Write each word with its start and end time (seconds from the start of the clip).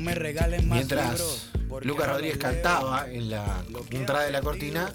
No 0.00 0.06
me 0.06 0.14
regalen 0.14 0.66
más 0.66 0.76
Mientras 0.78 1.50
Lucas 1.82 2.08
Rodríguez 2.08 2.38
cantaba 2.38 3.06
en 3.10 3.28
la 3.28 3.62
entrada 3.90 4.24
de 4.24 4.30
la 4.30 4.40
cortina, 4.40 4.90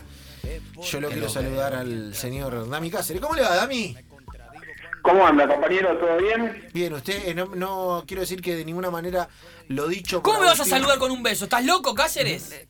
yo 0.81 0.99
lo 0.99 1.09
quiero 1.09 1.29
saludar 1.29 1.75
al 1.75 2.15
señor 2.15 2.67
Dami 2.67 2.89
Cáceres. 2.89 3.21
¿Cómo 3.21 3.35
le 3.35 3.43
va, 3.43 3.55
Dami? 3.55 3.95
¿Cómo 5.03 5.27
anda, 5.27 5.47
compañero? 5.47 5.95
¿Todo 5.99 6.17
bien? 6.17 6.69
Bien, 6.73 6.91
usted 6.93 7.27
eh, 7.27 7.35
no, 7.35 8.03
quiero 8.07 8.21
decir 8.21 8.41
que 8.41 8.55
de 8.55 8.65
ninguna 8.65 8.89
manera 8.89 9.29
lo 9.67 9.87
dicho. 9.87 10.23
¿Cómo 10.23 10.39
me 10.39 10.47
vas 10.47 10.59
a 10.59 10.65
saludar 10.65 10.97
con 10.97 11.11
un 11.11 11.21
beso? 11.21 11.43
¿Estás 11.43 11.63
loco, 11.63 11.93
Cáceres? 11.93 12.65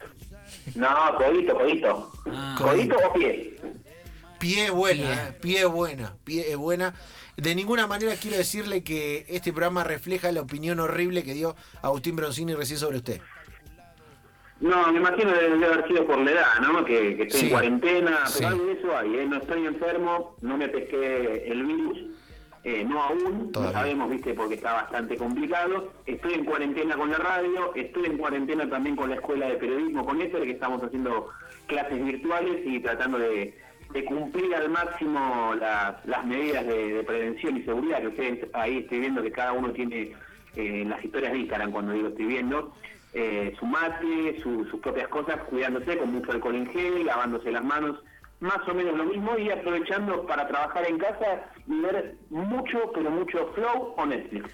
No, 0.76 0.90
codito, 1.18 1.55
codito. 1.55 2.12
Ah. 2.26 2.55
¿Codito 2.58 2.98
o 2.98 3.13
pie? 3.13 3.55
Pie 4.45 4.70
buena, 4.70 5.30
eh, 5.30 5.34
pie 5.41 5.66
buena, 5.66 6.13
pie 6.23 6.55
buena. 6.55 6.94
De 7.35 7.55
ninguna 7.55 7.88
manera 7.88 8.13
quiero 8.13 8.38
decirle 8.38 8.84
que 8.84 9.26
este 9.27 9.52
programa 9.52 9.84
refleja 9.84 10.31
la 10.31 10.41
opinión 10.41 10.80
horrible 10.80 11.23
que 11.23 11.34
dio 11.34 11.55
Agustín 11.81 12.16
Broncini 12.16 12.54
recién 12.54 12.77
sobre 12.77 12.98
usted. 12.98 13.21
No, 14.59 14.91
me 14.91 14.99
imagino 14.99 15.34
que 15.34 15.40
debe 15.40 15.66
haber 15.66 15.88
sido 15.88 16.05
por 16.05 16.20
la 16.20 16.30
edad, 16.30 16.59
¿no? 16.62 16.85
Que, 16.85 17.23
estoy 17.23 17.41
en 17.41 17.49
cuarentena, 17.49 18.20
pero 18.35 18.48
algo 18.49 18.66
de 18.66 18.73
eso 18.73 18.95
hay, 18.95 19.16
¿eh? 19.16 19.26
No 19.26 19.38
estoy 19.38 19.66
enfermo, 19.66 20.35
no 20.41 20.57
me 20.57 20.70
pesqué 20.70 21.48
el 21.48 21.66
virus, 21.66 21.98
eh, 22.63 22.85
no 22.88 23.02
aún, 23.02 23.52
lo 23.52 23.71
sabemos, 23.71 24.12
viste, 24.12 24.35
porque 24.35 24.54
está 24.55 24.73
bastante 24.73 25.18
complicado. 25.18 25.91
Estoy 26.05 26.35
en 26.35 26.46
cuarentena 26.46 26.96
con 26.96 27.09
la 27.09 27.18
radio, 27.18 27.73
estoy 27.73 28.05
en 28.05 28.18
cuarentena 28.20 28.70
también 28.70 28.96
con 28.96 29.09
la 29.09 29.16
escuela 29.16 29.48
de 29.48 29.55
periodismo, 29.55 30.05
con 30.05 30.21
Ether, 30.21 30.43
que 30.43 30.52
estamos 30.52 30.84
haciendo 30.84 31.30
clases 31.65 32.05
virtuales 32.05 32.62
y 32.63 32.80
tratando 32.80 33.18
de, 33.18 33.65
cumplir 34.04 34.54
al 34.55 34.70
máximo 34.70 35.54
las 35.55 36.26
medidas 36.26 36.65
de, 36.65 37.04
prevención 37.05 37.57
y 37.57 37.63
seguridad, 37.63 38.02
que 38.02 38.07
ustedes 38.07 38.49
ahí 38.54 38.79
estoy 38.79 38.99
viendo 38.99 39.21
que 39.21 39.32
cada 39.32 39.54
uno 39.54 39.71
tiene 39.71 40.02
eh, 40.55 40.82
en 40.82 40.90
las 40.90 41.04
historias 41.04 41.32
de 41.32 41.40
Instagram, 41.40 41.71
cuando 41.71 41.93
digo 41.93 42.10
estoy 42.10 42.26
viendo, 42.26 42.74
eh, 43.13 43.55
su 43.57 43.65
mate, 43.65 44.41
sus 44.41 44.68
propias 44.82 45.07
cosas, 45.07 45.37
cuidándose 45.49 45.98
con 45.98 46.12
mucho 46.12 46.32
alcohol 46.32 46.55
en 46.55 46.68
gel, 46.71 47.05
lavándose 47.05 47.52
las 47.52 47.63
manos 47.63 47.98
más 48.40 48.68
o 48.68 48.74
menos 48.74 48.98
lo 48.98 49.05
mismo 49.05 49.37
y 49.37 49.49
aprovechando 49.49 50.26
para 50.26 50.48
trabajar 50.48 50.85
en 50.85 50.98
casa 50.98 51.49
y 51.68 51.80
ver 51.80 52.15
mucho, 52.30 52.91
pero 52.93 53.09
mucho 53.09 53.52
Flow 53.54 53.93
o 53.98 54.05
Netflix. 54.05 54.52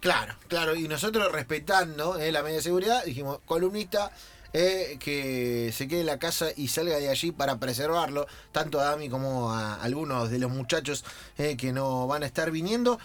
Claro, 0.00 0.34
claro, 0.48 0.74
y 0.74 0.88
nosotros 0.88 1.30
respetando 1.30 2.18
eh, 2.18 2.32
la 2.32 2.42
media 2.42 2.56
de 2.56 2.62
seguridad, 2.62 3.04
dijimos, 3.04 3.40
columnista, 3.44 4.10
eh, 4.52 4.96
que 4.98 5.70
se 5.72 5.88
quede 5.88 6.00
en 6.00 6.06
la 6.06 6.18
casa 6.18 6.48
y 6.56 6.68
salga 6.68 6.98
de 6.98 7.08
allí 7.08 7.32
para 7.32 7.58
preservarlo, 7.58 8.26
tanto 8.52 8.80
a 8.80 8.84
Dami 8.84 9.08
como 9.08 9.52
a 9.52 9.74
algunos 9.82 10.30
de 10.30 10.38
los 10.38 10.50
muchachos 10.50 11.04
eh, 11.38 11.56
que 11.56 11.72
no 11.72 12.06
van 12.06 12.22
a 12.22 12.26
estar 12.26 12.50
viniendo. 12.50 12.98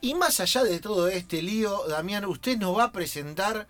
Y 0.00 0.14
más 0.14 0.40
allá 0.40 0.64
de 0.64 0.80
todo 0.80 1.08
este 1.08 1.42
lío, 1.42 1.86
Damián, 1.88 2.24
usted 2.24 2.56
nos 2.58 2.76
va 2.76 2.84
a 2.84 2.92
presentar 2.92 3.66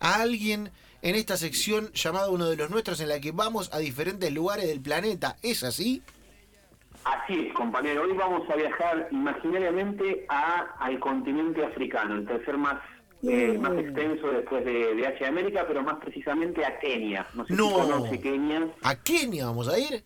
a 0.00 0.14
alguien 0.16 0.70
en 1.02 1.14
esta 1.14 1.36
sección 1.36 1.92
llamada 1.92 2.30
Uno 2.30 2.46
de 2.46 2.56
los 2.56 2.70
Nuestros, 2.70 3.00
en 3.00 3.08
la 3.08 3.20
que 3.20 3.32
vamos 3.32 3.70
a 3.72 3.78
diferentes 3.78 4.32
lugares 4.32 4.66
del 4.66 4.80
planeta. 4.80 5.36
¿Es 5.42 5.62
así? 5.62 6.02
Así 7.04 7.46
es, 7.46 7.54
compañero. 7.54 8.02
Hoy 8.02 8.14
vamos 8.14 8.42
a 8.50 8.56
viajar 8.56 9.08
imaginariamente 9.12 10.26
a, 10.28 10.74
al 10.80 10.98
continente 10.98 11.64
africano, 11.64 12.16
el 12.16 12.26
tercer 12.26 12.56
más 12.58 12.80
eh, 13.28 13.58
más 13.58 13.78
extenso 13.78 14.28
después 14.30 14.64
de, 14.64 14.94
de, 14.94 15.06
Asia 15.06 15.28
América, 15.28 15.64
pero 15.66 15.82
más 15.82 15.96
precisamente 15.96 16.64
a 16.64 16.78
Kenia. 16.78 17.26
No 17.34 17.46
sé 17.46 17.54
si 17.54 17.62
conoce 17.62 18.20
Kenia. 18.20 18.68
¿A 18.82 18.94
Kenia 19.02 19.46
vamos 19.46 19.68
a 19.68 19.78
ir? 19.78 20.04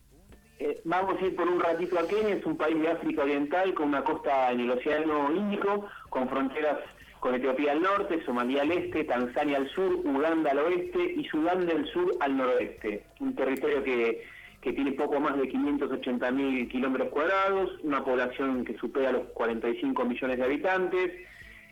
Eh, 0.58 0.80
vamos 0.84 1.20
a 1.20 1.26
ir 1.26 1.34
por 1.36 1.48
un 1.48 1.60
ratito 1.60 1.98
a 1.98 2.06
Kenia, 2.06 2.34
es 2.34 2.44
un 2.44 2.56
país 2.56 2.78
de 2.80 2.88
África 2.88 3.22
Oriental 3.22 3.74
con 3.74 3.88
una 3.88 4.04
costa 4.04 4.50
en 4.52 4.60
el 4.60 4.70
Océano 4.70 5.34
Índico, 5.34 5.86
con 6.08 6.28
fronteras 6.28 6.78
con 7.20 7.34
Etiopía 7.34 7.72
al 7.72 7.82
norte, 7.82 8.24
Somalia 8.24 8.62
al 8.62 8.72
este, 8.72 9.04
Tanzania 9.04 9.58
al 9.58 9.68
sur, 9.70 9.92
Uganda 10.04 10.50
al 10.50 10.58
oeste 10.58 11.14
y 11.16 11.24
Sudán 11.26 11.66
del 11.66 11.86
sur 11.92 12.16
al 12.20 12.36
noroeste. 12.36 13.04
Un 13.20 13.34
territorio 13.34 13.84
que, 13.84 14.24
tiene 14.62 14.92
poco 14.92 15.20
más 15.20 15.38
de 15.38 15.48
580 15.48 16.30
mil 16.32 16.68
kilómetros 16.68 17.10
cuadrados, 17.10 17.70
una 17.82 18.04
población 18.04 18.64
que 18.64 18.76
supera 18.76 19.12
los 19.12 19.28
45 19.28 20.04
millones 20.04 20.38
de 20.38 20.44
habitantes, 20.44 21.12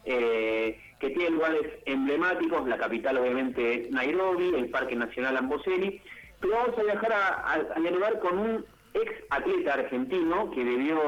eh, 0.05 0.79
que 1.01 1.11
tiene 1.11 1.31
lugares 1.31 1.63
emblemáticos, 1.87 2.67
la 2.67 2.77
capital 2.77 3.19
obviamente 3.19 3.89
Nairobi, 3.91 4.55
el 4.55 4.69
Parque 4.71 4.97
Nacional 4.97 5.37
Amboseli, 5.37 6.01
pero 6.41 6.55
vamos 6.55 6.79
a 6.79 6.83
viajar 6.83 7.13
a, 7.13 7.79
lugar 7.79 8.19
con 8.21 8.39
un 8.39 8.65
ex 8.95 9.13
atleta 9.31 9.75
argentino 9.75 10.51
que 10.51 10.65
debió 10.65 11.01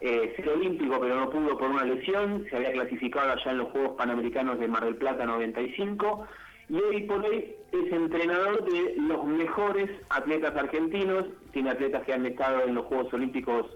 eh, 0.00 0.32
ser 0.36 0.48
olímpico 0.48 0.98
pero 1.00 1.16
no 1.16 1.30
pudo 1.30 1.56
por 1.56 1.70
una 1.70 1.84
lesión, 1.84 2.46
se 2.50 2.56
había 2.56 2.72
clasificado 2.72 3.32
allá 3.32 3.50
en 3.50 3.58
los 3.58 3.68
Juegos 3.68 3.96
Panamericanos 3.96 4.58
de 4.58 4.68
Mar 4.68 4.84
del 4.84 4.96
Plata 4.96 5.24
95 5.24 6.26
y 6.68 6.76
hoy 6.76 7.02
por 7.02 7.24
hoy 7.24 7.54
es 7.72 7.92
entrenador 7.92 8.64
de 8.64 8.94
los 8.96 9.24
mejores 9.24 9.90
atletas 10.08 10.56
argentinos, 10.56 11.26
tiene 11.52 11.70
atletas 11.70 12.02
que 12.04 12.12
han 12.12 12.26
estado 12.26 12.62
en 12.64 12.74
los 12.74 12.86
Juegos 12.86 13.12
Olímpicos 13.12 13.66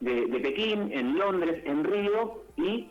de, 0.00 0.26
Pekín, 0.40 0.92
en 0.92 1.18
Londres, 1.18 1.62
en 1.64 1.84
Río 1.84 2.42
y 2.56 2.88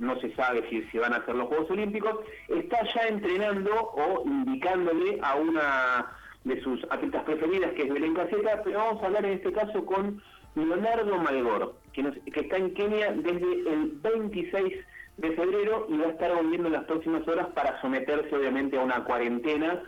no 0.00 0.18
se 0.20 0.34
sabe 0.34 0.68
si, 0.68 0.82
si 0.90 0.98
van 0.98 1.12
a 1.12 1.16
hacer 1.16 1.34
los 1.34 1.48
Juegos 1.48 1.70
Olímpicos, 1.70 2.20
está 2.48 2.82
ya 2.94 3.02
entrenando 3.08 3.70
o 3.72 4.22
indicándole 4.24 5.18
a 5.22 5.36
una 5.36 6.12
de 6.44 6.60
sus 6.62 6.82
atletas 6.90 7.24
preferidas 7.24 7.72
que 7.72 7.82
es 7.82 7.92
Belén 7.92 8.14
Caseta, 8.14 8.62
pero 8.64 8.78
vamos 8.78 9.02
a 9.02 9.06
hablar 9.06 9.26
en 9.26 9.32
este 9.32 9.52
caso 9.52 9.84
con 9.84 10.22
Leonardo 10.54 11.18
Malgor, 11.18 11.74
que, 11.92 12.02
está 12.34 12.56
en 12.56 12.74
Kenia 12.74 13.12
desde 13.12 13.72
el 13.72 13.92
26 14.02 14.74
de 15.18 15.32
febrero 15.32 15.86
y 15.88 15.98
va 15.98 16.06
a 16.06 16.10
estar 16.10 16.34
volviendo 16.34 16.68
en 16.68 16.74
las 16.74 16.84
próximas 16.84 17.26
horas 17.28 17.48
para 17.48 17.80
someterse 17.82 18.34
obviamente 18.34 18.78
a 18.78 18.82
una 18.82 19.04
cuarentena 19.04 19.82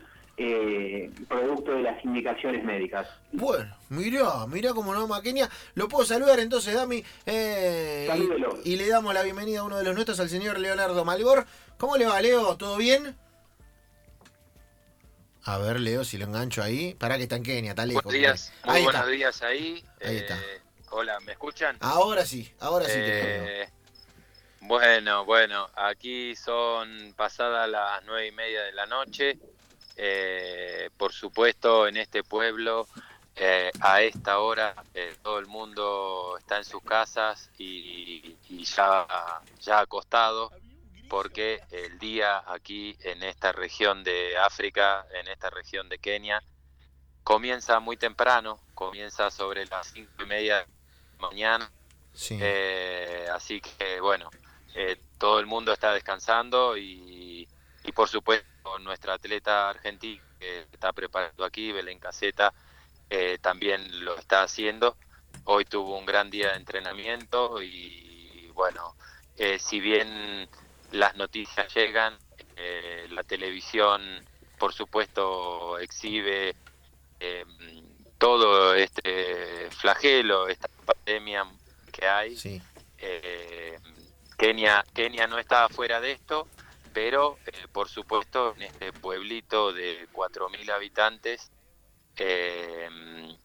eh, 0.45 1.11
producto 1.29 1.73
de 1.73 1.83
las 1.83 2.05
indicaciones 2.05 2.65
médicas. 2.65 3.09
Bueno, 3.33 3.77
mirá, 3.89 4.47
mirá 4.47 4.73
cómo 4.73 4.95
no 4.95 5.23
Kenia. 5.23 5.49
Lo 5.75 5.89
puedo 5.89 6.05
saludar 6.05 6.41
entonces, 6.41 6.75
Dami. 6.75 7.05
Eh, 7.27 8.09
y, 8.65 8.77
le 8.77 8.89
damos 8.89 9.15
la 9.15 9.23
bienvenida 9.23 9.61
a 9.61 9.65
uno 9.65 9.79
de 9.79 9.85
los 9.85 9.95
nuestros, 9.95 10.21
al 10.21 10.29
señor 10.29 10.59
Leonardo 10.59 11.05
Malgor. 11.05 11.47
¿Cómo 11.79 11.97
le 11.97 12.07
va, 12.07 12.21
Leo? 12.21 12.57
¿Todo 12.57 12.77
bien? 12.77 13.17
A 15.45 15.59
ver, 15.59 15.81
Leo, 15.81 16.05
si 16.05 16.19
lo 16.19 16.27
engancho 16.27 16.63
ahí. 16.63 16.95
Para 16.95 17.17
que 17.17 17.25
está 17.25 17.37
en 17.37 17.43
Kenia, 17.43 17.71
está 17.71 17.85
lejos. 17.85 18.05
Buenos 18.05 18.21
días, 18.21 18.53
muy 18.65 18.83
buenos 18.83 19.09
días 19.09 19.43
ahí. 19.43 19.85
Ahí 20.05 20.17
está. 20.17 20.37
Eh, 20.37 20.61
hola, 20.91 21.19
¿me 21.21 21.33
escuchan? 21.33 21.77
Ahora 21.81 22.25
sí, 22.25 22.53
ahora 22.61 22.87
sí 22.87 22.93
eh, 22.97 23.69
Bueno, 24.61 25.25
bueno, 25.25 25.69
aquí 25.75 26.37
son 26.37 27.13
pasadas 27.17 27.69
las 27.69 28.05
nueve 28.05 28.29
y 28.29 28.33
media 28.33 28.63
de 28.63 28.73
la 28.73 28.87
noche. 28.87 29.39
Eh, 30.05 30.91
por 30.97 31.13
supuesto, 31.13 31.87
en 31.87 31.97
este 31.97 32.25
pueblo, 32.25 32.89
a 33.81 34.03
esta 34.03 34.41
hora, 34.41 34.75
todo 35.23 35.39
el 35.39 35.47
mundo 35.47 36.37
está 36.39 36.59
en 36.59 36.65
sus 36.65 36.83
casas 36.83 37.51
y, 37.57 38.37
y 38.49 38.65
ya, 38.65 39.07
ya 39.61 39.81
acostado 39.81 40.51
porque 41.13 41.61
el 41.71 41.99
día 41.99 42.43
aquí 42.47 42.97
en 43.03 43.23
esta 43.23 43.53
región 43.53 44.03
de 44.03 44.39
África, 44.39 45.07
en 45.13 45.29
esta 45.29 45.51
región 45.51 45.91
de 45.91 45.99
Kenia, 45.99 46.43
comienza 47.23 47.81
muy 47.81 47.99
temprano, 47.99 48.59
comienza 48.75 49.31
sobre 49.31 49.67
las 49.67 49.89
cinco 49.89 50.11
y 50.23 50.25
media 50.25 50.61
de 50.61 50.67
la 51.19 51.29
mañana. 51.29 51.71
Eh, 52.31 53.27
así 53.31 53.61
que 53.61 54.01
bueno, 54.01 54.31
eh, 54.75 54.97
todo 55.19 55.39
el 55.39 55.45
mundo 55.45 55.75
está 55.75 55.93
descansando 55.93 56.79
y, 56.79 57.47
por 57.95 58.09
supuesto 58.09 58.49
nuestra 58.81 59.15
atleta 59.15 59.71
argentina 59.71 60.23
que 60.39 60.63
está 60.73 60.93
preparando 60.93 61.45
aquí, 61.45 61.73
Belén 61.73 61.99
Caseta, 61.99 62.53
eh, 63.11 63.39
también 63.41 64.05
lo 64.05 64.17
está 64.17 64.43
haciendo. 64.43 64.97
Hoy 65.45 65.65
tuvo 65.65 65.99
un 65.99 66.07
gran 66.07 66.31
día 66.31 66.51
de 66.51 66.57
entrenamiento 66.57 67.63
y 67.63 68.51
bueno, 68.55 68.95
si 69.59 69.81
bien 69.81 70.49
las 70.93 71.17
noticias 71.17 71.75
llegan, 71.75 72.17
eh, 72.57 73.07
la 73.11 73.25
televisión 73.25 74.01
por 74.59 74.73
supuesto 74.73 75.79
exhibe 75.79 76.55
eh, 77.19 77.45
todo 78.19 78.75
este 78.75 79.69
flagelo, 79.71 80.49
esta 80.49 80.69
pandemia 80.85 81.47
que 81.91 82.07
hay. 82.07 82.63
Eh, 82.99 83.79
Kenia, 84.39 84.85
Kenia 84.95 85.27
no 85.27 85.39
está 85.39 85.69
fuera 85.69 86.01
de 86.01 86.13
esto, 86.13 86.47
pero 86.93 87.39
por 87.73 87.89
supuesto 87.89 88.55
en 88.57 88.63
este 88.63 88.93
pueblito 88.93 89.73
de 89.73 90.09
4.000 90.13 90.71
habitantes 90.71 91.51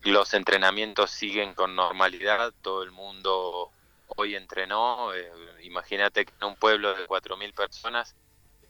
los 0.04 0.34
entrenamientos 0.34 1.12
siguen 1.12 1.54
con 1.54 1.76
normalidad, 1.76 2.54
todo 2.62 2.84
el 2.84 2.92
mundo 2.92 3.72
hoy 4.08 4.36
entrenó. 4.36 5.14
Eh, 5.14 5.32
imagínate 5.64 6.26
que 6.26 6.34
en 6.40 6.48
un 6.48 6.56
pueblo 6.56 6.94
de 6.94 7.08
4.000 7.08 7.54
personas 7.54 8.16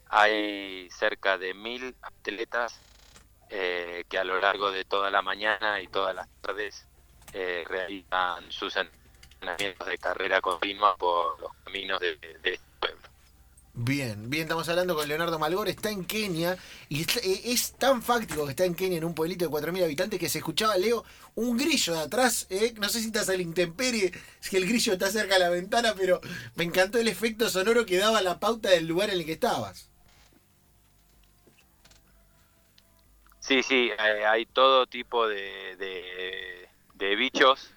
hay 0.09 0.89
cerca 0.89 1.38
de 1.38 1.56
1.000 1.56 1.95
atletas 2.01 2.79
eh, 3.50 4.03
que 4.09 4.18
a 4.18 4.24
lo 4.24 4.39
largo 4.39 4.71
de 4.71 4.85
toda 4.85 5.09
la 5.09 5.21
mañana 5.21 5.81
y 5.81 5.88
todas 5.88 6.15
las 6.15 6.27
tardes 6.41 6.85
eh, 7.33 7.63
realizan 7.68 8.51
sus 8.51 8.75
entrenamientos 8.75 9.88
de 9.88 9.97
carrera 9.97 10.41
continua 10.41 10.95
por 10.97 11.39
los 11.39 11.53
caminos 11.63 12.00
de, 12.00 12.18
pueblo. 12.18 12.66
Bien, 13.79 14.27
bien, 14.27 14.44
estamos 14.44 14.68
hablando 14.69 14.95
con 14.95 15.07
Leonardo 15.07 15.38
Malgor, 15.38 15.69
está 15.69 15.91
en 15.91 16.03
Kenia 16.03 16.57
y 16.89 17.01
es, 17.01 17.18
eh, 17.18 17.41
es 17.45 17.74
tan 17.74 18.01
fáctico 18.01 18.45
que 18.45 18.50
está 18.50 18.65
en 18.65 18.74
Kenia 18.74 18.97
en 18.97 19.06
un 19.06 19.13
pueblito 19.13 19.45
de 19.45 19.51
4.000 19.51 19.83
habitantes 19.83 20.19
que 20.19 20.29
se 20.29 20.39
escuchaba, 20.39 20.75
Leo, 20.77 21.06
un 21.35 21.57
grillo 21.57 21.94
de 21.94 22.00
atrás, 22.00 22.47
eh, 22.50 22.74
no 22.77 22.89
sé 22.89 23.01
si 23.01 23.07
estás 23.07 23.29
al 23.29 23.39
intemperie, 23.39 24.12
si 24.39 24.57
el 24.57 24.65
grillo 24.68 24.94
está 24.94 25.12
cerca 25.12 25.35
de 25.35 25.41
la 25.41 25.50
ventana, 25.50 25.94
pero 25.95 26.19
me 26.56 26.63
encantó 26.63 26.97
el 26.97 27.07
efecto 27.07 27.50
sonoro 27.50 27.85
que 27.85 28.00
daba 28.00 28.24
la 28.24 28.39
pauta 28.39 28.69
del 28.69 28.88
lugar 28.88 29.12
en 29.12 29.19
el 29.19 29.25
que 29.25 29.33
estabas. 29.33 29.91
Sí, 33.39 33.62
sí, 33.62 33.91
eh, 33.91 34.25
hay 34.25 34.47
todo 34.47 34.88
tipo 34.88 35.27
de 35.27 36.68
bichos, 37.15 37.69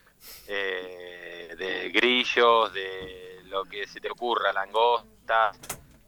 eh, 0.49 1.55
de 1.59 1.91
grillos, 1.91 2.73
de 2.73 3.43
lo 3.51 3.65
que 3.67 3.87
se 3.87 4.01
te 4.01 4.11
ocurra, 4.11 4.53
langostas, 4.53 5.59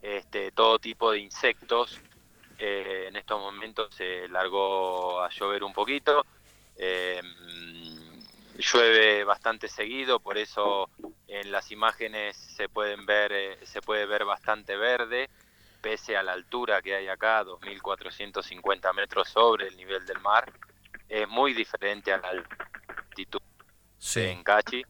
este, 0.02 0.50
todo 0.52 0.78
tipo 0.78 1.12
de 1.12 1.20
insectos. 1.20 2.00
Eh, 2.58 3.06
en 3.08 3.16
estos 3.16 3.40
momentos 3.40 3.94
se 3.94 4.28
largó 4.28 5.22
a 5.22 5.30
llover 5.30 5.64
un 5.64 5.72
poquito. 5.72 6.26
Eh, 6.76 7.22
llueve 8.58 9.24
bastante 9.24 9.68
seguido, 9.68 10.20
por 10.20 10.38
eso 10.38 10.90
en 11.26 11.50
las 11.50 11.70
imágenes 11.70 12.36
se 12.36 12.68
pueden 12.68 13.06
ver, 13.06 13.32
eh, 13.32 13.58
se 13.64 13.80
puede 13.80 14.06
ver 14.06 14.24
bastante 14.24 14.76
verde, 14.76 15.30
pese 15.80 16.16
a 16.16 16.22
la 16.22 16.32
altura 16.32 16.82
que 16.82 16.94
hay 16.94 17.08
acá, 17.08 17.44
2.450 17.44 18.92
metros 18.94 19.28
sobre 19.28 19.68
el 19.68 19.76
nivel 19.76 20.04
del 20.06 20.20
mar. 20.20 20.52
Es 21.08 21.28
muy 21.28 21.54
diferente 21.54 22.12
a 22.12 22.18
la 22.18 22.28
altitud 22.28 23.40
en 24.16 24.42
Cachi, 24.42 24.84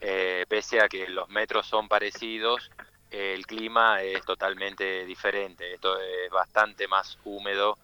eh, 0.00 0.44
pese 0.48 0.80
a 0.80 0.88
que 0.88 1.08
los 1.08 1.28
metros 1.28 1.66
son 1.66 1.88
parecidos, 1.88 2.70
el 3.14 3.46
clima 3.46 4.02
es 4.02 4.24
totalmente 4.24 5.04
diferente. 5.04 5.74
Esto 5.74 6.00
es 6.00 6.30
bastante 6.30 6.88
más 6.88 7.18
húmedo 7.24 7.78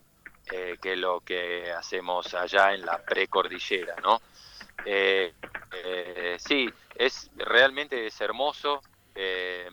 eh, 0.51 0.77
que 0.83 0.97
lo 0.97 1.21
que 1.21 1.71
hacemos 1.73 2.35
allá 2.35 2.75
en 2.75 2.85
la 2.85 2.99
precordillera, 2.99 3.95
¿no? 4.03 4.21
Eh, 4.85 5.35
eh, 5.73 6.37
sí, 6.39 6.69
es 6.95 7.31
realmente 7.37 8.07
es 8.07 8.21
hermoso, 8.21 8.83
eh, 9.15 9.69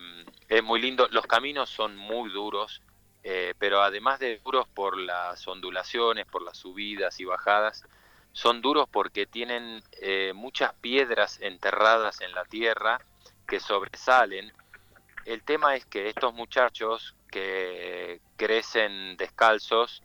es 0.48 0.62
muy 0.62 0.80
lindo. 0.80 1.08
Los 1.10 1.26
caminos 1.26 1.70
son 1.70 1.96
muy 1.96 2.30
duros, 2.30 2.82
pero 3.58 3.82
además 3.82 4.18
de 4.20 4.38
duros 4.42 4.66
por 4.68 4.96
las 4.96 5.46
ondulaciones, 5.46 6.24
por 6.24 6.40
las 6.40 6.56
subidas 6.56 7.20
y 7.20 7.26
bajadas, 7.26 7.84
son 8.32 8.62
duros 8.62 8.88
porque 8.90 9.26
tienen 9.26 9.82
muchas 10.34 10.72
piedras 10.74 11.38
enterradas 11.42 12.22
en 12.22 12.32
la 12.32 12.46
tierra 12.46 12.98
que 13.46 13.60
sobresalen. 13.60 14.50
El 15.28 15.42
tema 15.42 15.76
es 15.76 15.84
que 15.84 16.08
estos 16.08 16.32
muchachos 16.32 17.14
que 17.30 18.18
crecen 18.38 19.14
descalzos, 19.18 20.02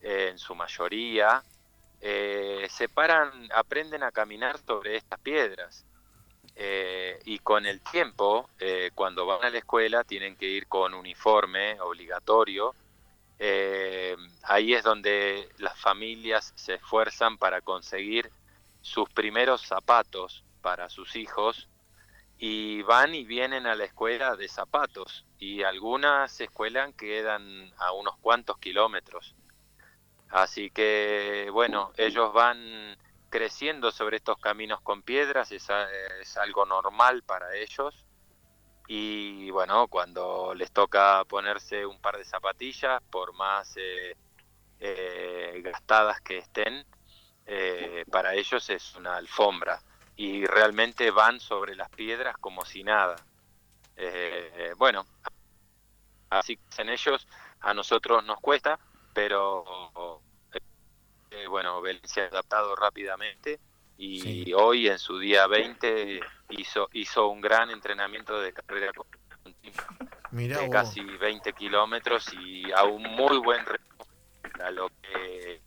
eh, 0.00 0.28
en 0.30 0.38
su 0.38 0.54
mayoría, 0.54 1.44
eh, 2.00 2.66
se 2.70 2.88
paran, 2.88 3.46
aprenden 3.54 4.02
a 4.02 4.10
caminar 4.10 4.56
sobre 4.66 4.96
estas 4.96 5.20
piedras. 5.20 5.84
Eh, 6.56 7.20
y 7.26 7.40
con 7.40 7.66
el 7.66 7.82
tiempo, 7.82 8.48
cuando 8.94 9.26
van 9.26 9.44
a 9.44 9.50
la 9.50 9.58
escuela, 9.58 10.02
tienen 10.02 10.34
que 10.34 10.46
ir 10.46 10.66
con 10.66 10.94
uniforme 10.94 11.78
obligatorio. 11.82 12.74
Ahí 14.44 14.72
es 14.72 14.82
donde 14.82 15.46
las 15.58 15.78
familias 15.78 16.54
se 16.56 16.76
esfuerzan 16.76 17.36
para 17.36 17.60
conseguir 17.60 18.30
sus 18.80 19.10
primeros 19.10 19.60
zapatos 19.60 20.42
para 20.62 20.88
sus 20.88 21.16
hijos 21.16 21.68
y 22.38 22.82
van 22.82 23.14
y 23.14 23.24
vienen 23.24 23.66
a 23.66 23.74
la 23.74 23.84
escuela 23.84 24.36
de 24.36 24.48
zapatos 24.48 25.24
y 25.38 25.62
algunas 25.62 26.40
escuelas 26.40 26.92
quedan 26.94 27.72
a 27.78 27.92
unos 27.92 28.16
cuantos 28.18 28.58
kilómetros. 28.58 29.34
Así 30.30 30.70
que, 30.70 31.48
bueno, 31.52 31.92
ellos 31.96 32.32
van 32.32 32.96
creciendo 33.30 33.92
sobre 33.92 34.16
estos 34.16 34.38
caminos 34.38 34.80
con 34.80 35.02
piedras, 35.02 35.52
es, 35.52 35.68
es 36.20 36.36
algo 36.36 36.66
normal 36.66 37.22
para 37.22 37.54
ellos. 37.54 38.04
Y 38.86 39.50
bueno, 39.50 39.88
cuando 39.88 40.54
les 40.54 40.70
toca 40.72 41.24
ponerse 41.24 41.86
un 41.86 42.00
par 42.00 42.18
de 42.18 42.24
zapatillas, 42.24 43.02
por 43.10 43.32
más 43.34 43.76
eh, 43.76 44.16
eh, 44.80 45.60
gastadas 45.64 46.20
que 46.20 46.38
estén, 46.38 46.84
eh, 47.46 48.04
para 48.10 48.34
ellos 48.34 48.68
es 48.70 48.94
una 48.94 49.16
alfombra. 49.16 49.80
Y 50.16 50.44
realmente 50.46 51.10
van 51.10 51.40
sobre 51.40 51.74
las 51.74 51.88
piedras 51.90 52.36
como 52.38 52.64
si 52.64 52.84
nada. 52.84 53.16
Eh, 53.96 54.72
bueno, 54.76 55.04
así 56.30 56.56
que 56.56 56.82
en 56.82 56.88
ellos, 56.90 57.26
a 57.60 57.74
nosotros 57.74 58.24
nos 58.24 58.40
cuesta, 58.40 58.78
pero 59.12 60.20
eh, 61.30 61.46
bueno, 61.48 61.80
Belén 61.80 62.06
se 62.06 62.22
ha 62.22 62.26
adaptado 62.26 62.76
rápidamente 62.76 63.58
y 63.96 64.20
Sí. 64.20 64.52
hoy 64.54 64.88
en 64.88 64.98
su 64.98 65.18
día 65.18 65.46
20 65.46 66.20
hizo, 66.50 66.88
hizo 66.92 67.28
un 67.28 67.40
gran 67.40 67.70
entrenamiento 67.70 68.40
de 68.40 68.52
carrera 68.52 68.92
continua 68.92 69.86
Mirá 70.32 70.58
de 70.58 70.66
vos. 70.66 70.72
casi 70.72 71.00
20 71.02 71.52
kilómetros 71.52 72.32
y 72.34 72.70
a 72.72 72.84
un 72.84 73.02
muy 73.02 73.38
buen 73.38 73.64
ritmo 73.64 74.06
a 74.64 74.70
lo 74.70 74.88
que 75.00 75.60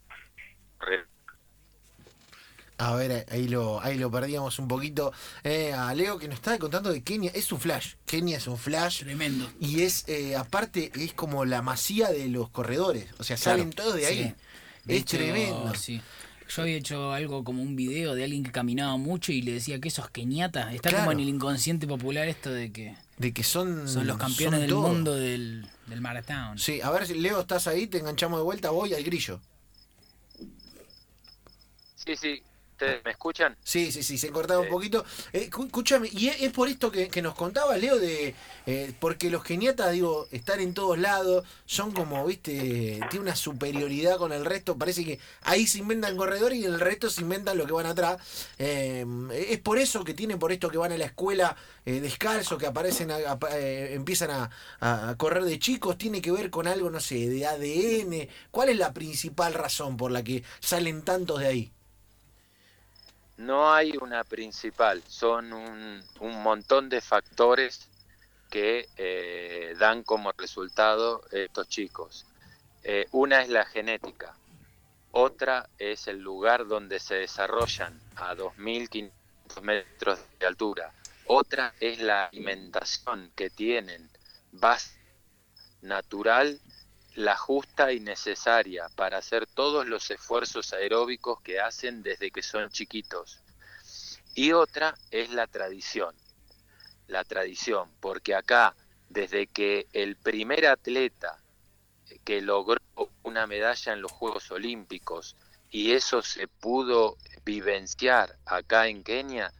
A 2.79 2.93
ver, 2.95 3.25
ahí 3.31 3.47
lo, 3.47 3.81
ahí 3.81 3.97
lo 3.97 4.11
perdíamos 4.11 4.59
un 4.59 4.67
poquito. 4.67 5.11
Eh, 5.43 5.73
a 5.73 5.93
Leo 5.95 6.19
que 6.19 6.27
nos 6.27 6.35
estaba 6.35 6.57
contando 6.59 6.91
de 6.91 7.01
Kenia. 7.01 7.31
Es 7.33 7.51
un 7.51 7.59
flash. 7.59 7.93
Kenia 8.05 8.37
es 8.37 8.45
un 8.47 8.57
flash. 8.57 8.99
Tremendo. 8.99 9.49
Y 9.59 9.81
es, 9.81 10.03
eh, 10.07 10.35
aparte, 10.35 10.91
es 10.95 11.13
como 11.13 11.43
la 11.45 11.61
masía 11.63 12.09
de 12.09 12.27
los 12.29 12.49
corredores. 12.49 13.07
O 13.17 13.23
sea, 13.23 13.35
salen 13.35 13.71
todos 13.71 13.95
de 13.95 14.05
ahí. 14.05 14.23
Sí. 14.23 14.33
De 14.85 14.95
Es 14.97 15.01
hecho, 15.01 15.17
tremendo. 15.17 15.73
sí. 15.75 16.01
Yo 16.55 16.61
había 16.61 16.77
hecho 16.77 17.11
algo 17.11 17.43
como 17.43 17.61
un 17.61 17.75
video 17.75 18.15
de 18.15 18.23
alguien 18.23 18.41
que 18.43 18.51
caminaba 18.53 18.95
mucho 18.95 19.33
y 19.33 19.41
le 19.41 19.51
decía 19.53 19.81
que 19.81 19.89
esos 19.89 20.09
keniatas. 20.11 20.73
Está 20.73 20.89
Claro. 20.89 21.05
como 21.05 21.11
en 21.13 21.19
el 21.19 21.27
inconsciente 21.29 21.87
popular 21.87 22.27
esto 22.29 22.51
de 22.53 22.71
que 22.71 22.95
De 23.17 23.33
que 23.33 23.43
son. 23.43 23.89
son 23.89 24.07
los 24.07 24.17
campeones 24.17 24.59
son 24.59 24.61
del 24.61 24.69
todo. 24.69 24.87
mundo 24.87 25.15
del, 25.15 25.67
del 25.87 25.99
maratón. 25.99 26.57
Sí, 26.57 26.79
a 26.79 26.89
ver 26.91 27.05
si 27.05 27.15
Leo 27.15 27.41
estás 27.41 27.67
ahí, 27.67 27.87
te 27.87 27.97
enganchamos 27.97 28.39
de 28.39 28.43
vuelta, 28.45 28.69
voy 28.69 28.93
al 28.93 29.03
grillo. 29.03 29.41
Sí, 31.95 32.15
sí, 32.15 32.41
¿ustedes 32.77 33.03
me 33.03 33.11
escuchan? 33.11 33.57
Sí, 33.63 33.91
sí, 33.91 34.03
sí, 34.03 34.17
se 34.17 34.29
cortaba 34.29 34.61
un 34.61 34.69
poquito. 34.69 35.03
Eh, 35.33 35.49
escúchame, 35.51 36.09
y 36.11 36.27
es, 36.29 36.51
por 36.51 36.69
esto 36.69 36.91
que, 36.91 37.07
que 37.09 37.21
nos 37.23 37.33
contaba 37.33 37.75
Leo 37.75 37.97
de. 37.97 38.35
eh, 38.67 38.93
porque 38.99 39.29
los 39.31 39.43
geniatas, 39.43 39.91
digo, 39.91 40.27
están 40.31 40.59
en 40.59 40.73
todos 40.73 40.97
lados, 40.99 41.43
son 41.65 41.91
como, 41.91 42.23
viste, 42.25 42.99
tiene 43.09 43.19
una 43.23 43.35
superioridad 43.35 44.17
con 44.17 44.31
el 44.31 44.45
resto. 44.45 44.77
Parece 44.77 45.03
que 45.03 45.19
ahí 45.41 45.65
se 45.65 45.79
inventan 45.79 46.15
corredores 46.15 46.59
y 46.59 46.65
el 46.65 46.79
resto 46.79 47.09
se 47.09 47.21
inventan 47.21 47.57
lo 47.57 47.65
que 47.65 47.73
van 47.73 47.87
atrás. 47.87 48.17
Eh, 48.59 49.05
es 49.49 49.59
por 49.59 49.79
eso 49.79 50.03
que 50.03 50.13
tienen, 50.13 50.37
por 50.37 50.51
esto 50.51 50.69
que 50.69 50.77
van 50.77 50.91
a 50.91 50.97
la 50.97 51.05
escuela 51.05 51.55
eh, 51.85 51.99
descalzo, 51.99 52.57
que 52.57 52.67
aparecen, 52.67 53.09
a- 53.11 53.15
a- 53.15 53.57
empiezan 53.57 54.29
a- 54.31 54.49
a 55.09 55.15
correr 55.17 55.43
de 55.45 55.57
chicos, 55.57 55.97
tiene 55.97 56.21
que 56.21 56.31
ver 56.31 56.49
con 56.49 56.67
algo, 56.67 56.89
no 56.89 56.99
sé, 56.99 57.27
de 57.27 57.45
ADN. 57.47 58.29
¿Cuál 58.51 58.69
es 58.69 58.77
la 58.77 58.93
principal 58.93 59.53
razón 59.53 59.97
por 59.97 60.11
la 60.11 60.23
que 60.23 60.43
salen 60.59 61.01
tantos 61.01 61.39
de 61.39 61.47
ahí? 61.47 61.71
No 63.37 63.71
hay 63.71 63.95
una 64.01 64.23
principal, 64.23 65.03
son 65.07 65.53
un, 65.53 66.03
un 66.19 66.43
montón 66.43 66.89
de 66.89 67.01
factores 67.01 67.87
que 68.49 68.89
eh, 68.97 69.75
dan 69.77 70.03
como 70.03 70.31
resultado 70.31 71.23
estos 71.31 71.67
chicos. 71.67 72.25
Eh, 72.83 73.07
una 73.11 73.41
es 73.41 73.49
la 73.49 73.65
genética, 73.65 74.35
otra 75.11 75.69
es 75.77 76.07
el 76.07 76.19
lugar 76.19 76.67
donde 76.67 76.99
se 76.99 77.15
desarrollan 77.15 77.99
a 78.15 78.35
2.500 78.35 79.61
metros 79.61 80.19
de 80.39 80.45
altura, 80.45 80.93
otra 81.25 81.73
es 81.79 81.99
la 81.99 82.25
alimentación 82.25 83.31
que 83.35 83.49
tienen, 83.49 84.09
base 84.51 84.97
natural, 85.81 86.59
la 87.17 87.35
justa 87.35 87.91
y 87.91 87.99
necesaria 87.99 88.89
para 88.95 89.17
hacer 89.17 89.47
todos 89.47 89.87
los 89.87 90.11
esfuerzos 90.11 90.71
aeróbicos 90.71 91.41
que 91.41 91.59
hacen 91.59 92.03
desde 92.03 92.29
que 92.29 92.43
son 92.43 92.69
chiquitos. 92.69 93.41
Y 94.35 94.51
otra 94.51 94.93
es 95.09 95.31
la 95.31 95.47
tradición, 95.47 96.13
la 97.07 97.23
tradición, 97.23 97.91
porque 98.01 98.35
acá, 98.35 98.75
desde 99.09 99.47
que 99.47 99.87
el 99.93 100.15
primer 100.15 100.67
atleta 100.67 101.41
que 102.23 102.39
logró 102.39 102.79
una 103.23 103.47
medalla 103.47 103.93
en 103.93 104.01
los 104.03 104.11
Juegos 104.11 104.51
Olímpicos 104.51 105.37
y 105.71 105.93
eso 105.93 106.21
se 106.21 106.47
pudo 106.47 107.17
vivenciar 107.43 108.37
acá 108.45 108.89
en 108.89 109.03
Kenia, 109.03 109.51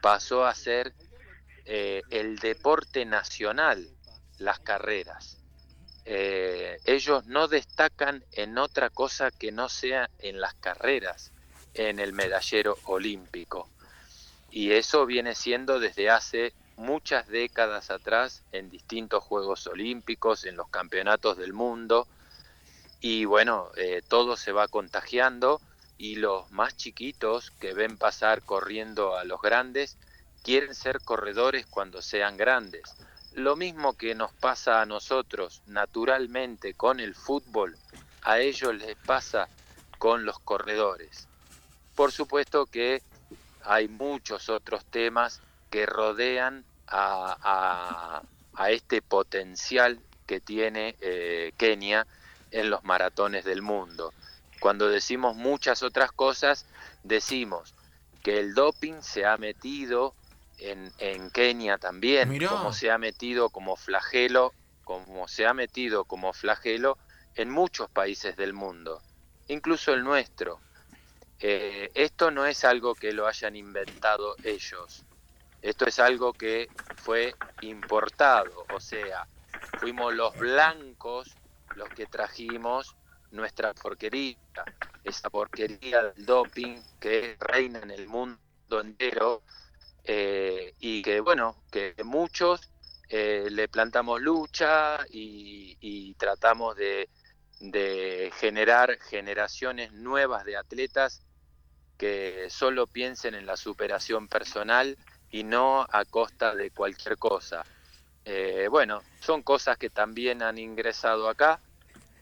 pasó 0.00 0.46
a 0.46 0.54
ser 0.54 0.94
eh, 1.64 2.02
el 2.10 2.38
deporte 2.38 3.04
nacional, 3.04 3.84
las 4.38 4.60
carreras. 4.60 5.39
Eh, 6.04 6.78
ellos 6.84 7.26
no 7.26 7.48
destacan 7.48 8.24
en 8.32 8.58
otra 8.58 8.90
cosa 8.90 9.30
que 9.30 9.52
no 9.52 9.68
sea 9.68 10.10
en 10.18 10.40
las 10.40 10.54
carreras, 10.54 11.30
en 11.74 11.98
el 11.98 12.12
medallero 12.12 12.78
olímpico. 12.84 13.68
Y 14.50 14.72
eso 14.72 15.06
viene 15.06 15.34
siendo 15.34 15.78
desde 15.78 16.10
hace 16.10 16.52
muchas 16.76 17.28
décadas 17.28 17.90
atrás 17.90 18.42
en 18.52 18.70
distintos 18.70 19.22
Juegos 19.22 19.66
Olímpicos, 19.66 20.44
en 20.44 20.56
los 20.56 20.68
campeonatos 20.68 21.36
del 21.36 21.52
mundo, 21.52 22.08
y 23.00 23.24
bueno, 23.24 23.70
eh, 23.76 24.02
todo 24.06 24.36
se 24.36 24.52
va 24.52 24.68
contagiando 24.68 25.60
y 25.96 26.16
los 26.16 26.50
más 26.50 26.76
chiquitos 26.76 27.50
que 27.50 27.72
ven 27.72 27.96
pasar 27.96 28.42
corriendo 28.42 29.16
a 29.16 29.24
los 29.24 29.40
grandes 29.40 29.96
quieren 30.42 30.74
ser 30.74 31.00
corredores 31.00 31.66
cuando 31.66 32.02
sean 32.02 32.36
grandes. 32.36 32.82
Lo 33.34 33.54
mismo 33.56 33.92
que 33.92 34.14
nos 34.14 34.32
pasa 34.32 34.80
a 34.80 34.86
nosotros 34.86 35.62
naturalmente 35.66 36.74
con 36.74 36.98
el 37.00 37.14
fútbol, 37.14 37.76
a 38.22 38.38
ellos 38.40 38.74
les 38.74 38.96
pasa 38.96 39.48
con 39.98 40.24
los 40.24 40.38
corredores. 40.40 41.28
Por 41.94 42.12
supuesto 42.12 42.66
que 42.66 43.02
hay 43.62 43.88
muchos 43.88 44.48
otros 44.48 44.84
temas 44.84 45.40
que 45.70 45.86
rodean 45.86 46.64
a, 46.88 48.22
este 48.68 49.00
potencial 49.00 50.00
que 50.26 50.40
tiene 50.40 50.96
eh, 51.00 51.52
Kenia 51.56 52.06
en 52.50 52.68
los 52.68 52.84
maratones 52.84 53.44
del 53.44 53.62
mundo. 53.62 54.12
Cuando 54.60 54.88
decimos 54.88 55.36
muchas 55.36 55.82
otras 55.82 56.12
cosas, 56.12 56.66
decimos 57.02 57.74
que 58.22 58.38
el 58.38 58.54
doping 58.54 59.00
se 59.00 59.24
ha 59.24 59.36
metido 59.38 60.14
en, 60.60 60.92
en 60.98 61.30
Kenia 61.30 61.78
también, 61.78 62.46
como 62.46 62.72
se 62.72 62.90
ha 62.90 62.98
metido 62.98 63.50
como 63.50 63.76
flagelo, 63.76 64.52
como 64.84 65.28
se 65.28 65.46
ha 65.46 65.54
metido 65.54 66.04
como 66.04 66.32
flagelo 66.32 66.98
en 67.34 67.50
muchos 67.50 67.90
países 67.90 68.36
del 68.36 68.52
mundo, 68.52 69.02
incluso 69.48 69.92
el 69.92 70.04
nuestro. 70.04 70.60
Eh, 71.38 71.90
esto 71.94 72.30
no 72.30 72.44
es 72.44 72.64
algo 72.64 72.94
que 72.94 73.12
lo 73.12 73.26
hayan 73.26 73.56
inventado 73.56 74.36
ellos, 74.44 75.04
esto 75.62 75.86
es 75.86 75.98
algo 75.98 76.32
que 76.32 76.68
fue 76.96 77.34
importado, 77.62 78.66
o 78.74 78.80
sea, 78.80 79.26
fuimos 79.78 80.14
los 80.14 80.36
blancos 80.36 81.34
los 81.76 81.88
que 81.90 82.06
trajimos 82.06 82.96
nuestra 83.30 83.72
porquería, 83.74 84.36
esa 85.04 85.30
porquería 85.30 86.02
del 86.02 86.26
doping 86.26 86.78
que 86.98 87.36
reina 87.38 87.78
en 87.78 87.90
el 87.90 88.06
mundo 88.08 88.38
entero 88.70 89.42
eh, 90.04 90.74
y 90.80 91.02
que 91.02 91.20
bueno, 91.20 91.56
que 91.70 91.94
muchos 92.04 92.70
eh, 93.08 93.48
le 93.50 93.68
plantamos 93.68 94.20
lucha 94.20 94.98
y, 95.10 96.14
tratamos 96.14 96.76
de, 96.76 97.08
de, 97.60 98.30
generar 98.36 98.98
generaciones 99.00 99.92
nuevas 99.92 100.44
de 100.44 100.56
atletas 100.56 101.22
que 101.96 102.46
solo 102.50 102.86
piensen 102.86 103.34
en 103.34 103.46
la 103.46 103.56
superación 103.56 104.28
personal 104.28 104.96
y 105.30 105.44
no 105.44 105.86
a 105.90 106.04
costa 106.04 106.54
de 106.54 106.70
cualquier 106.70 107.16
cosa. 107.16 107.64
Eh, 108.24 108.68
bueno, 108.70 109.02
son 109.20 109.42
cosas 109.42 109.78
que 109.78 109.90
también 109.90 110.42
han 110.42 110.58
ingresado 110.58 111.28
acá, 111.28 111.60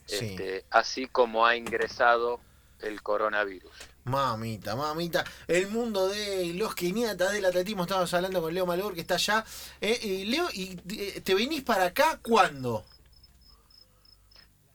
este, 0.08 0.64
así 0.70 1.06
como 1.06 1.44
ha 1.44 1.56
ingresado 1.56 2.40
el 2.80 3.02
coronavirus. 3.02 3.72
Mamita, 4.08 4.74
mamita. 4.74 5.24
El 5.46 5.68
mundo 5.68 6.08
de 6.08 6.54
los 6.54 6.74
keniatas 6.74 7.32
del 7.32 7.44
atletismo. 7.44 7.82
Estamos 7.82 8.12
hablando 8.14 8.40
con 8.40 8.54
Leo 8.54 8.66
Malgor, 8.66 8.94
que 8.94 9.02
está 9.02 9.14
allá. 9.14 9.44
Eh, 9.80 10.24
Leo, 10.26 10.48
¿y 10.52 10.78
eh, 10.98 11.20
te 11.20 11.34
venís 11.34 11.62
para 11.62 11.84
acá 11.86 12.18
cuándo? 12.22 12.84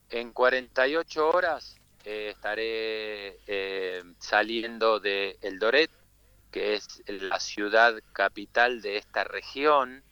En 0.10 0.32
48 0.32 1.30
horas 1.30 1.76
estaré 2.06 3.40
saliendo 4.20 5.00
de 5.00 5.38
Eldoret, 5.42 5.90
que 6.52 6.76
es 6.76 7.02
la 7.08 7.40
ciudad 7.40 7.96
capital 8.14 8.82
de 8.82 8.98
esta 8.98 9.24
región 9.24 10.04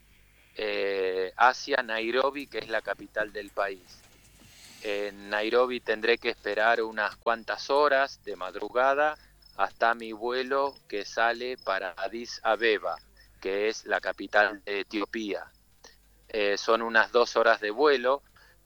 eh, 0.56 1.32
hacia 1.38 1.82
Nairobi, 1.84 2.48
que 2.48 2.58
es 2.60 2.70
la 2.70 2.82
capital 2.82 3.32
del 3.32 3.52
país. 3.52 4.01
En 4.84 5.30
Nairobi 5.30 5.80
tendré 5.80 6.18
que 6.18 6.30
esperar 6.30 6.82
unas 6.82 7.16
cuantas 7.18 7.70
horas 7.70 8.24
de 8.24 8.36
madrugada 8.36 9.16
hasta 9.56 9.94
mi 9.94 10.12
vuelo 10.12 10.74
que 10.88 11.06
sale 11.06 11.58
para 11.58 11.92
Addis 11.92 12.40
Abeba, 12.44 12.96
que 13.40 13.68
es 13.68 13.86
la 13.86 14.02
capital 14.02 14.64
de 14.64 14.82
Etiopía. 14.82 15.46
Eh, 16.30 16.58
son 16.58 16.82
unas 16.82 17.12
dos 17.12 17.36
horas 17.36 17.62
de 17.62 17.70
vuelo. 17.70 18.24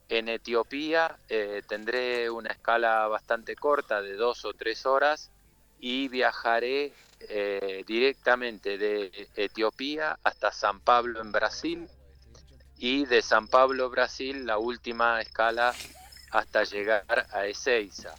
En 0.08 0.30
Etiopía 0.30 1.18
eh, 1.28 1.64
tendré 1.68 2.30
una 2.30 2.52
escala 2.52 3.08
bastante 3.08 3.56
corta 3.56 4.02
de 4.02 4.16
dos 4.16 4.46
o 4.46 4.54
tres 4.54 4.86
horas 4.86 5.32
y 5.80 6.08
viajaré 6.08 6.94
eh, 7.22 7.84
directamente 7.86 8.78
de 8.78 9.28
Etiopía 9.36 10.18
hasta 10.24 10.52
San 10.52 10.80
Pablo 10.80 11.22
en 11.22 11.32
Brasil 11.32 11.90
y 12.78 13.06
de 13.06 13.22
San 13.22 13.48
Pablo, 13.48 13.90
Brasil, 13.90 14.46
la 14.46 14.58
última 14.58 15.22
escala 15.22 15.74
hasta 16.36 16.66
llegar 16.66 17.28
a 17.32 17.46
Ezeiza. 17.46 18.14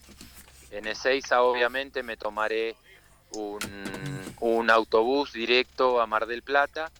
En 0.70 0.86
Ezeiza 0.86 1.42
obviamente 1.42 2.02
me 2.02 2.16
tomaré 2.16 2.74
un, 3.32 3.60
un 4.40 4.70
autobús 4.70 5.34
directo 5.34 6.00
a 6.00 6.06
Mar 6.06 6.26
del 6.26 6.42
Plata 6.42 6.90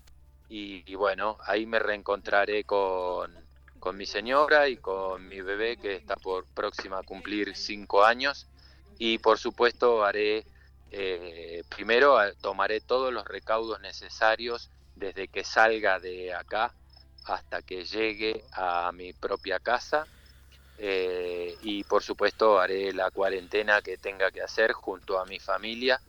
y, 0.50 0.94
bueno, 0.94 1.38
ahí 1.46 1.64
me 1.64 1.78
reencontraré 1.78 2.64
con, 2.64 3.35
con 3.80 3.96
mi 3.96 4.04
señora 4.04 4.68
y 4.68 4.76
con 4.76 5.26
mi 5.26 5.40
bebé 5.40 5.78
que 5.78 5.94
está 5.94 6.16
por 6.16 6.44
próxima 6.44 6.99
a 6.99 7.02
cumplir 7.02 7.56
cinco 7.56 8.04
años 8.04 8.46
y 8.99 9.18
por 9.18 9.38
supuesto 9.38 10.04
haré 10.04 10.44
eh, 10.92 11.64
primero 11.68 12.16
tomaré 12.40 12.80
todos 12.80 13.12
los 13.12 13.26
recaudos 13.26 13.80
necesarios 13.80 14.70
desde 14.94 15.28
que 15.28 15.44
salga 15.44 15.99
de 15.99 16.32
acá 16.32 16.73
hasta 17.25 17.62
que 17.62 17.85
llegue 17.85 18.44
a 18.52 18.92
mi 18.92 19.12
propia 19.12 19.58
casa 19.58 20.06
eh, 20.78 21.56
y 21.62 21.85
por 21.85 22.02
supuesto 22.02 22.59
haré 22.59 22.92
la 22.92 23.11
cuarentena 23.11 23.80
que 23.83 23.97
tenga 23.97 24.30
que 24.30 24.42
hacer 24.42 24.73
junto 24.73 25.18
a 25.18 25.25
mi 25.25 25.38
familia 25.38 26.00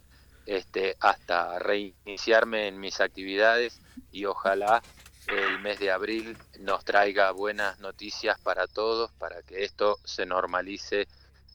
este, 0.45 0.95
hasta 0.99 1.59
reiniciarme 1.59 2.67
en 2.67 2.79
mis 2.79 3.01
actividades 3.01 3.81
y 4.11 4.25
ojalá 4.25 4.81
el 5.27 5.59
mes 5.59 5.79
de 5.79 5.91
abril 5.91 6.37
nos 6.59 6.85
traiga 6.85 7.31
buenas 7.31 7.79
noticias 7.79 8.39
para 8.39 8.65
todos 8.67 9.11
para 9.13 9.41
que 9.41 9.63
esto 9.63 9.99
se 10.05 10.25
normalice 10.25 11.07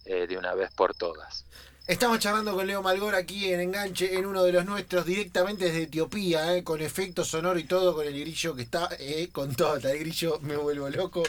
eh, 0.04 0.26
de 0.26 0.36
una 0.36 0.54
vez 0.54 0.70
por 0.72 0.94
todas. 0.94 1.44
Estamos 1.86 2.20
charlando 2.20 2.54
con 2.54 2.66
Leo 2.66 2.80
Malgor 2.82 3.14
aquí 3.14 3.52
en 3.52 3.60
Enganche, 3.60 4.14
en 4.14 4.26
uno 4.26 4.44
de 4.44 4.52
los 4.52 4.64
nuestros, 4.64 5.04
directamente 5.04 5.64
desde 5.64 5.82
Etiopía, 5.82 6.56
eh, 6.56 6.62
con 6.62 6.80
efecto 6.80 7.24
sonoro 7.24 7.58
y 7.58 7.64
todo, 7.64 7.94
con 7.94 8.06
el 8.06 8.18
grillo 8.18 8.54
que 8.54 8.62
está, 8.62 8.88
eh, 8.98 9.28
con 9.32 9.54
todo, 9.54 9.76
el 9.76 9.98
grillo 9.98 10.38
me 10.42 10.56
vuelvo 10.56 10.88
loco. 10.90 11.22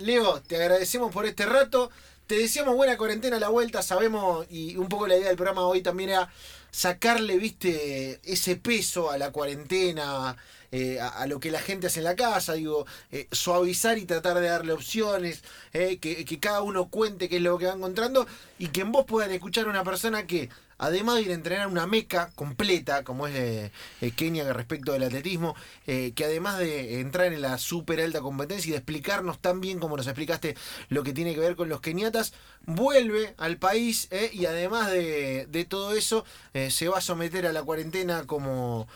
Leo, 0.00 0.40
te 0.42 0.56
agradecemos 0.56 1.12
por 1.12 1.26
este 1.26 1.46
rato, 1.46 1.90
te 2.26 2.36
deseamos 2.36 2.76
buena 2.76 2.96
cuarentena 2.96 3.36
a 3.36 3.40
la 3.40 3.48
vuelta, 3.48 3.82
sabemos, 3.82 4.46
y 4.50 4.76
un 4.76 4.88
poco 4.88 5.06
la 5.06 5.16
idea 5.16 5.28
del 5.28 5.36
programa 5.36 5.66
hoy 5.66 5.82
también 5.82 6.10
era 6.10 6.30
sacarle, 6.70 7.36
viste, 7.38 8.20
ese 8.24 8.56
peso 8.56 9.10
a 9.10 9.18
la 9.18 9.30
cuarentena, 9.30 10.36
eh, 10.76 10.98
a, 11.00 11.24
lo 11.28 11.38
que 11.38 11.52
la 11.52 11.60
gente 11.60 11.86
hace 11.86 12.00
en 12.00 12.04
la 12.04 12.16
casa, 12.16 12.54
digo, 12.54 12.84
eh, 13.12 13.28
suavizar 13.30 13.96
y 13.96 14.06
tratar 14.06 14.40
de 14.40 14.48
darle 14.48 14.72
opciones, 14.72 15.44
eh, 15.72 15.98
que, 15.98 16.24
que, 16.24 16.40
cada 16.40 16.62
uno 16.62 16.88
cuente 16.88 17.28
qué 17.28 17.36
es 17.36 17.42
lo 17.42 17.56
que 17.58 17.66
va 17.66 17.74
encontrando 17.74 18.26
y 18.58 18.66
que 18.66 18.80
en 18.80 18.90
vos 18.90 19.04
puedan 19.06 19.30
escuchar 19.30 19.66
a 19.66 19.70
una 19.70 19.84
persona 19.84 20.26
que 20.26 20.48
además 20.86 21.16
de 21.16 21.22
ir 21.22 21.30
a 21.30 21.34
entrenar 21.34 21.66
una 21.66 21.86
meca 21.86 22.30
completa, 22.34 23.04
como 23.04 23.26
es 23.26 23.34
eh, 23.34 23.72
eh, 24.00 24.10
Kenia 24.12 24.52
respecto 24.52 24.92
del 24.92 25.04
atletismo, 25.04 25.54
eh, 25.86 26.12
que 26.14 26.24
además 26.24 26.58
de 26.58 27.00
entrar 27.00 27.32
en 27.32 27.42
la 27.42 27.58
super 27.58 28.00
alta 28.00 28.20
competencia 28.20 28.68
y 28.68 28.72
de 28.72 28.78
explicarnos 28.78 29.38
tan 29.40 29.60
bien 29.60 29.78
como 29.78 29.96
nos 29.96 30.06
explicaste 30.06 30.56
lo 30.88 31.02
que 31.02 31.12
tiene 31.12 31.34
que 31.34 31.40
ver 31.40 31.56
con 31.56 31.68
los 31.68 31.80
keniatas, 31.80 32.32
vuelve 32.66 33.34
al 33.38 33.58
país 33.58 34.08
y 34.32 34.46
además 34.46 34.90
de, 34.90 35.66
todo 35.68 35.94
eso 35.94 36.24
se 36.52 36.88
va 36.88 36.98
a 36.98 37.00
someter 37.00 37.46
a 37.46 37.52
la 37.52 37.62
cuarentena 37.62 38.26
como, 38.26 38.86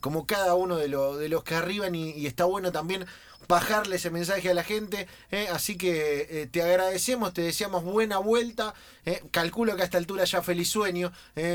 como 0.00 0.26
cada 0.26 0.54
uno 0.54 0.76
de, 0.76 0.88
de 0.88 1.28
los 1.28 1.44
que 1.44 1.54
arriban 1.54 1.94
y 1.94 2.26
está 2.26 2.44
bueno 2.44 2.72
también 2.72 3.06
bajarle 3.48 3.96
ese 3.96 4.10
mensaje 4.10 4.50
a 4.50 4.54
la 4.54 4.64
gente. 4.64 5.08
¿eh? 5.30 5.48
así 5.50 5.76
que 5.76 6.26
eh, 6.30 6.46
te 6.46 6.62
agradecemos, 6.62 7.32
te 7.32 7.42
deseamos 7.42 7.84
buena 7.84 8.18
vuelta. 8.18 8.74
¿eh? 9.04 9.22
calculo 9.30 9.76
que 9.76 9.82
a 9.82 9.84
esta 9.84 9.98
altura 9.98 10.24
ya 10.24 10.42
feliz 10.42 10.70
sueño 10.70 11.12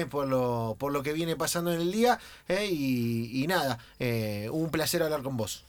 por, 0.10 0.28
lo, 0.28 0.76
por 0.80 0.92
lo 0.92 1.04
que 1.04 1.14
viene 1.14 1.36
pasando 1.36 1.72
en 1.72 1.82
el 1.82 1.92
día. 1.92 2.20
Y, 2.48 3.44
y, 3.44 3.48
nada, 3.48 3.80
un 4.52 4.70
placer 4.72 5.04
hablar 5.04 5.24
con 5.24 5.38
vos. 5.38 5.64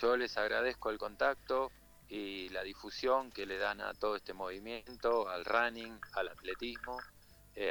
Yo 0.00 0.16
les 0.16 0.36
agradezco 0.36 0.90
el 0.90 0.98
contacto 0.98 1.70
y 2.08 2.48
la 2.50 2.62
difusión 2.62 3.30
que 3.30 3.46
le 3.46 3.58
dan 3.58 3.80
a 3.80 3.94
todo 3.94 4.16
este 4.16 4.34
movimiento, 4.34 5.28
al 5.28 5.44
running, 5.44 5.98
al 6.12 6.28
atletismo, 6.28 6.98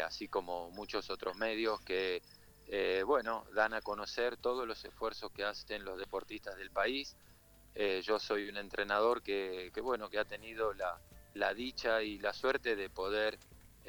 así 0.05 0.27
como 0.27 0.69
muchos 0.71 1.09
otros 1.09 1.35
medios 1.35 1.79
que 1.81 2.21
eh, 2.67 3.03
bueno, 3.05 3.45
dan 3.53 3.73
a 3.73 3.81
conocer 3.81 4.37
todos 4.37 4.67
los 4.67 4.83
esfuerzos 4.85 5.31
que 5.31 5.43
hacen 5.43 5.83
los 5.83 5.97
deportistas 5.97 6.55
del 6.57 6.71
país. 6.71 7.15
Eh, 7.75 8.01
yo 8.03 8.19
soy 8.19 8.49
un 8.49 8.57
entrenador 8.57 9.21
que, 9.21 9.71
bueno, 9.81 10.09
que 10.09 10.19
ha 10.19 10.25
tenido 10.25 10.73
la, 10.73 11.53
dicha 11.53 12.01
y 12.03 12.19
la 12.19 12.33
suerte 12.33 12.75
de 12.75 12.89
poder 12.89 13.37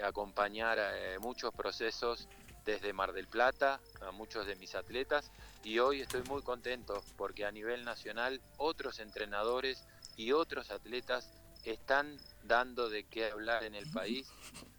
acompañar 0.02 0.78
eh, 0.80 1.18
muchos 1.18 1.52
procesos 1.54 2.28
desde 2.64 2.92
Mar 2.92 3.12
del 3.12 3.28
Plata 3.28 3.78
a 4.00 4.10
muchos 4.10 4.46
de 4.46 4.56
mis 4.56 4.74
atletas 4.74 5.30
y 5.62 5.78
hoy 5.78 6.00
estoy 6.00 6.22
muy 6.22 6.42
contento 6.42 7.04
porque 7.16 7.44
a 7.44 7.52
nivel 7.52 7.84
nacional 7.84 8.40
otros 8.56 8.98
entrenadores 8.98 9.84
y 10.16 10.32
otros 10.32 10.70
atletas 10.70 11.30
están 11.64 12.16
dando 12.42 12.88
de 12.88 13.04
qué 13.04 13.30
hablar 13.30 13.64
en 13.64 13.74
el 13.74 13.90
país. 13.90 14.32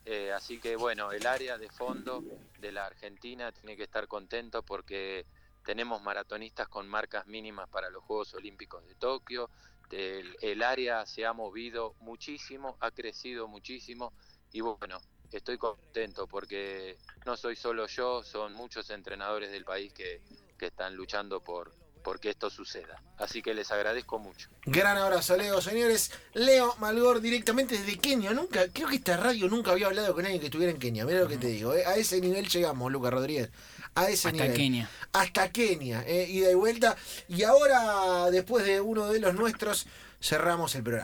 Eh, 0.05 0.31
así 0.31 0.59
que 0.59 0.75
bueno, 0.75 1.11
el 1.11 1.25
área 1.25 1.57
de 1.57 1.69
fondo 1.69 2.23
de 2.59 2.71
la 2.71 2.85
Argentina 2.85 3.51
tiene 3.51 3.75
que 3.75 3.83
estar 3.83 4.07
contento 4.07 4.61
porque 4.63 5.25
tenemos 5.63 6.01
maratonistas 6.03 6.67
con 6.67 6.87
marcas 6.87 7.25
mínimas 7.25 7.67
para 7.69 7.89
los 7.89 8.03
Juegos 8.03 8.33
Olímpicos 8.35 8.85
de 8.87 8.93
Tokio. 8.95 9.49
El, 9.89 10.37
el 10.41 10.61
área 10.61 11.05
se 11.05 11.25
ha 11.25 11.33
movido 11.33 11.95
muchísimo, 11.99 12.77
ha 12.81 12.91
crecido 12.91 13.47
muchísimo 13.47 14.13
y 14.51 14.61
bueno, 14.61 14.99
estoy 15.31 15.57
contento 15.57 16.27
porque 16.27 16.97
no 17.25 17.35
soy 17.35 17.55
solo 17.55 17.87
yo, 17.87 18.23
son 18.23 18.53
muchos 18.53 18.89
entrenadores 18.91 19.51
del 19.51 19.65
país 19.65 19.91
que, 19.93 20.21
que 20.57 20.67
están 20.67 20.95
luchando 20.95 21.41
por, 21.41 21.73
porque 22.05 22.29
esto 22.29 22.51
suceda. 22.51 23.01
Así 23.17 23.41
que 23.41 23.55
les 23.55 23.71
agradezco 23.71 24.19
mucho. 24.19 24.47
Gran 24.65 24.95
abrazo, 24.95 25.35
Leo, 25.35 25.59
señores. 25.59 26.11
Leo 26.35 26.75
Malgor 26.77 27.19
directamente 27.19 27.75
desde 27.75 27.97
Kenia. 27.97 28.31
Nunca, 28.31 28.67
creo 28.71 28.87
que 28.87 28.97
esta 28.97 29.17
radio 29.17 29.49
nunca 29.49 29.71
había 29.71 29.87
hablado 29.87 30.13
con 30.13 30.23
alguien 30.23 30.39
que 30.39 30.45
estuviera 30.45 30.71
en 30.71 30.77
Kenia. 30.77 31.03
Mira 31.03 31.21
lo 31.21 31.27
que 31.27 31.37
te 31.37 31.47
digo. 31.47 31.73
¿eh? 31.73 31.83
A 31.83 31.95
ese 31.95 32.21
nivel 32.21 32.47
llegamos, 32.47 32.91
Lucas 32.91 33.11
Rodríguez. 33.11 33.49
A 33.95 34.07
ese 34.07 34.27
Hasta 34.27 34.43
nivel. 34.43 34.55
Kenia. 34.55 34.89
Hasta 35.13 35.51
Kenia. 35.51 36.03
¿eh? 36.05 36.27
Ida 36.29 36.51
y 36.51 36.53
vuelta. 36.53 36.95
Y 37.27 37.41
ahora, 37.41 38.29
después 38.29 38.63
de 38.65 38.81
uno 38.81 39.07
de 39.07 39.19
los 39.19 39.33
nuestros, 39.33 39.87
cerramos 40.21 40.75
el 40.75 40.83
programa. 40.83 41.03